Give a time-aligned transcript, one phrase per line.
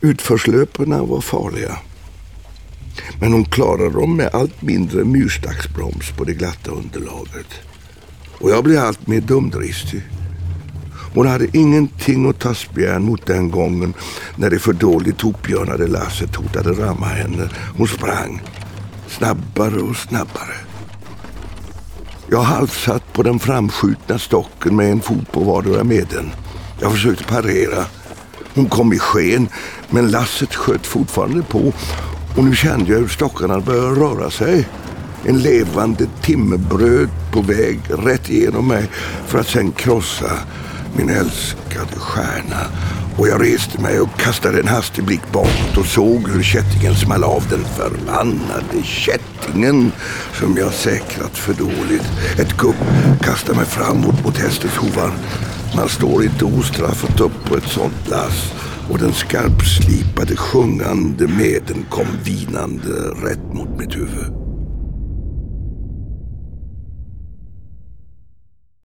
[0.00, 1.78] Utförslöporna var farliga.
[3.20, 7.46] Men hon klarade dem med allt mindre myrstacksbroms på det glatta underlaget.
[8.40, 10.02] Och jag blev allt mer dumdristig.
[11.14, 13.94] Hon hade ingenting att ta spjärn mot den gången
[14.36, 17.50] när det för dåligt hopbjörnade lasset hotade ramma henne.
[17.76, 18.42] Hon sprang
[19.08, 20.54] snabbare och snabbare.
[22.30, 26.30] Jag halvsatt på den framskjutna stocken med en fot på vardera meden.
[26.80, 27.84] Jag försökte parera.
[28.58, 29.48] Hon kom i sken,
[29.90, 31.72] men lasset sköt fortfarande på
[32.36, 34.68] och nu kände jag hur stockarna började röra sig.
[35.24, 38.90] En levande timmerbröd på väg rätt igenom mig
[39.26, 40.30] för att sen krossa
[40.96, 42.60] min älskade stjärna.
[43.18, 47.24] Och jag reste mig och kastade en hastig blick bakåt och såg hur kättingen small
[47.24, 49.92] av den förbannade kättingen
[50.32, 52.10] som jag säkrat för dåligt.
[52.38, 52.84] Ett gupp
[53.20, 55.12] kastade mig framåt mot hästens hovar.
[55.78, 58.52] Man står inte ostraffat upp på ett sånt lass
[58.90, 62.88] och den skarpslipade sjungande meden kom vinande
[63.24, 64.47] rätt mot mitt huvud.